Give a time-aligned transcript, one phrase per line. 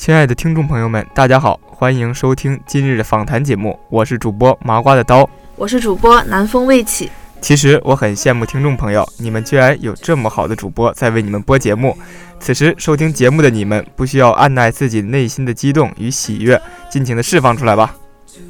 [0.00, 7.10] 亲爱的听众朋友们，大家好，欢迎收听今日的访谈节目，我是主播麻瓜的刀，我是主播南风未起。
[7.42, 11.94] 其实我很羡慕听众朋友，你们居然有这么好的主播在为你们播节目。
[12.40, 16.58] 此时收听节目的你们，不需要按耐自己内心的激动与喜悦，
[16.90, 17.94] 尽情的释放出来吧。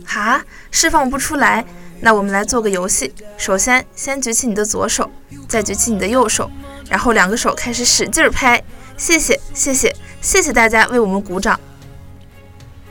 [0.07, 0.41] 哈，
[0.71, 1.64] 释放不出来，
[1.98, 3.12] 那我们来做个游戏。
[3.37, 5.11] 首先，先举起你的左手，
[5.48, 6.48] 再举起你的右手，
[6.89, 8.62] 然后两个手开始使劲拍。
[8.96, 9.93] 谢谢，谢谢。
[10.21, 11.59] 谢谢大家为我们鼓掌。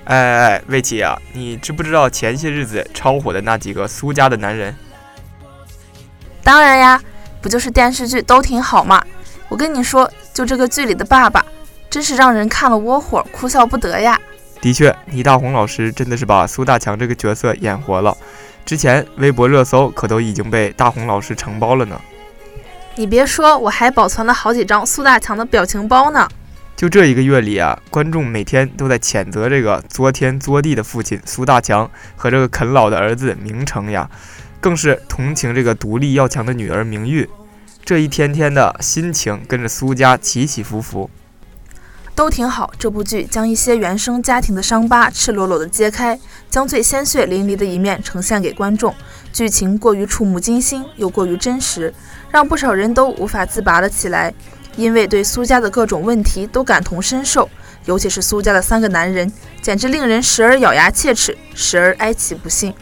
[0.06, 4.76] 哎哎哎，魏琪啊，你知不知道前些日子超火的那几个苏家的男人？
[6.44, 7.00] 当然呀，
[7.42, 9.04] 不就是电视剧都挺好嘛。
[9.48, 11.46] 我跟你说，就这个剧里的爸爸，
[11.90, 14.20] 真是让人看了窝火，哭笑不得呀。
[14.60, 18.18] 的确，倪大红老师真的是把苏大强这个角色演活了。
[18.66, 22.02] 之前微博热搜可都已经被大红老师承包了呢。
[22.96, 26.28] 你别说，我还保存了好几张苏大强的表情包呢。
[26.80, 34.10] 就这一个月里啊，观众每天都在谴责这个作天作地的父亲苏大强和这个啃老的儿子明成呀，
[34.62, 37.30] 更是同情这个独立要强的女儿明玉。
[37.84, 41.10] 这一天天的心情跟着苏家起起伏伏，
[42.16, 42.72] 都挺好。
[42.80, 46.18] 这部剧将一些原生家庭的伤疤赤裸裸的揭开，
[46.50, 48.96] 将最鲜血淋漓的一面呈现给观众。
[49.34, 51.94] 剧情过于触目惊心，又过于真实，
[52.32, 54.34] 让不少人都无法自拔了起来。
[54.80, 57.50] 因为对苏家的各种问题都感同身受，
[57.84, 59.30] 尤其是苏家的三个男人，
[59.62, 62.74] 简直令人时而咬牙切齿，时而哀其不幸。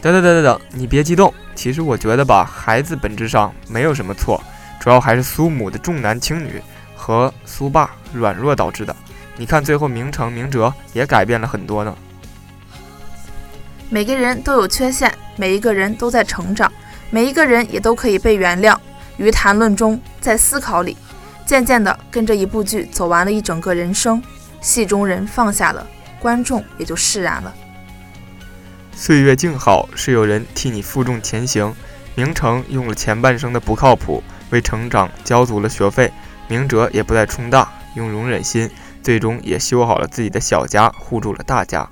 [0.00, 1.34] 等等等等等，你别激动。
[1.56, 4.40] 其实我觉得吧，孩子本质上没有什么错，
[4.80, 6.62] 主要还是苏母的重男轻女
[6.94, 8.94] 和苏爸软弱导致的。
[9.36, 11.92] 你看最后明成、明哲也改变了很多呢。
[13.90, 16.72] 每个人都有缺陷，每一个人都在成长，
[17.10, 18.78] 每一个人也都可以被原谅。
[19.16, 20.96] 于谈论中，在思考里。
[21.44, 24.22] 渐渐的跟着一部剧走完了一整个人生，
[24.60, 25.86] 戏中人放下了，
[26.20, 27.54] 观众也就释然了。
[28.94, 31.74] 岁月静好，是有人替你负重前行。
[32.14, 36.10] 明成用了前半生的不靠谱，为成长交足了学费；
[36.46, 38.70] 明哲也不再冲大，用容忍心，
[39.02, 41.88] 最终也修好了自己的小家，护住了大家。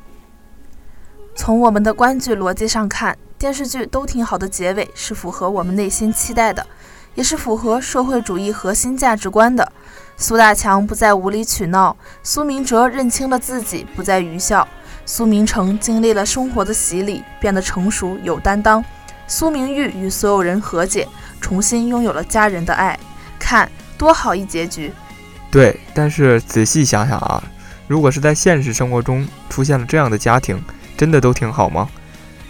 [1.35, 6.67] 从我们的观剧逻辑上看，电视剧都挺好的结尾是符合我们内心期待的。
[7.15, 9.73] 也是符合社会主义核心价值观的。
[10.17, 14.67] 苏大强不再无理取闹，苏明哲认清了自己，不再愚孝。
[15.07, 18.85] 苏明成经历了生活的洗礼，变得成熟有担当。
[19.27, 21.09] 苏明玉与所有人和解，
[21.41, 22.99] 重新拥有了家人的爱。
[23.39, 24.93] 看，多好一结局！
[25.51, 27.43] 对，但是仔细想想啊，
[27.89, 30.63] 如果是在现实生活中出现了这样的家庭，
[30.97, 31.89] 真的都挺好吗？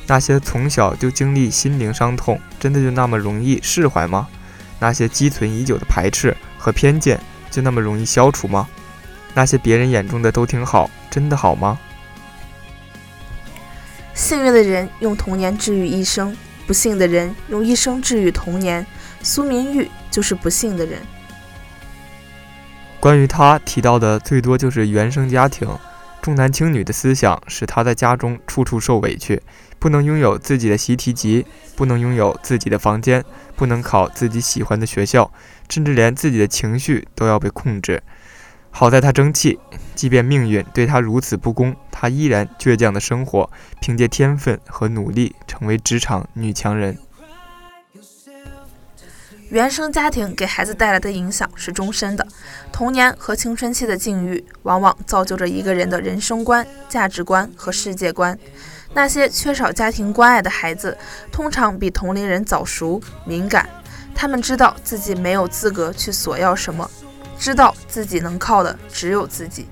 [0.06, 4.26] 那些从小就经历心灵伤痛，真的就那么容易释怀吗？
[4.80, 7.20] 那些积存已久的排斥和偏见，
[7.50, 8.68] 就那么容易消除吗？
[9.34, 11.78] 那些别人眼中的都挺好，真的好吗？
[14.14, 16.36] 幸运的人用童年治愈一生，
[16.66, 18.84] 不幸的人用一生治愈童年。
[19.22, 20.98] 苏明玉就是不幸的人。
[22.98, 25.68] 关于他提到的最多就是原生家庭。
[26.22, 29.40] 重男轻女的思想使他在家中处处受委屈，
[29.80, 33.24] 不能拥有自己的习题集，不能拥有自己的房间，
[33.56, 35.32] 不能考自己喜欢的学校，
[35.70, 38.02] 甚至连自己的情绪都要被控制。
[38.70, 39.58] 好在她争气，
[39.94, 46.96] 即便命运对她如此不公，她依然倔强的生活，凭借天分和努力成为职场女强人。
[49.50, 52.24] 原生家庭给孩子带来的影响是终身的，
[52.70, 58.38] 童年和青春期的境遇往往造就着一个人的人生观、价值观和世界观。
[58.94, 60.96] 那些缺少家庭关爱的孩子，
[61.32, 63.68] 通常比同龄人早熟、敏感，
[64.14, 66.88] 他们知道自己没有资格去索要什么，
[67.36, 69.68] 知道自己能靠的只有自己。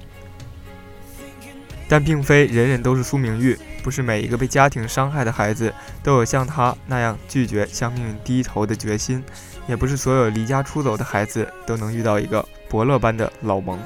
[1.89, 5.73] 但并非人人都是苏明玉，不是每一个被家庭伤害的孩子
[6.03, 9.25] 都有像他那样拒绝向命运低头的决心。
[9.67, 13.79] 也不是所有离家出走的孩子都能遇到一个伯乐般的老蒙。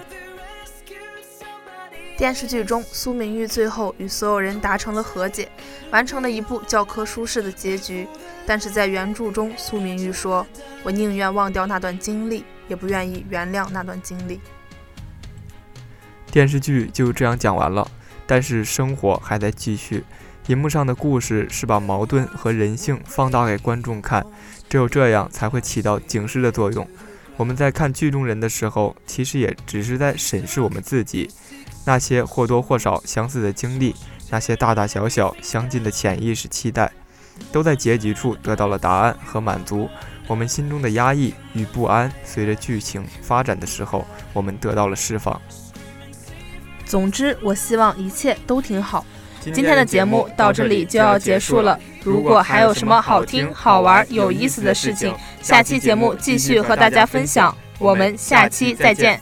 [2.16, 5.48] 电视剧中，苏明玉最后与所有人达成了和解，
[5.90, 8.06] 完成了一部教科书式的结局。
[8.46, 10.46] 但是在原著中，苏明玉说
[10.84, 14.40] ：“我宁愿忘掉那段经历，也不愿意原谅那段经历。”
[16.32, 17.86] 电视剧就这样讲完了，
[18.26, 20.02] 但是生活还在继续。
[20.46, 24.24] 荧幕上的故事是把矛盾和人性放大给观众看。
[24.66, 26.88] 只有这样才会起到警示的作用。
[27.36, 31.30] 我们在看剧中人的时候，其实也只是在审视我们自己。
[31.84, 33.94] 那些或多或少相似的经历，
[34.30, 36.90] 那些大大小小相近的潜意识期待，
[37.52, 39.86] 都在结局处得到了答案和满足。
[40.26, 45.38] 我们心中的压抑与不安，随着剧情发展的时候，我们得到了释放。
[46.92, 49.02] 总之，我希望一切都挺好。
[49.40, 51.80] 今今天的节目到这里就要结束了。
[52.04, 57.56] 如果还有什么好听、好玩、有意思的事情，下期节目继续和大家分享。
[57.78, 59.18] 我们下期再见。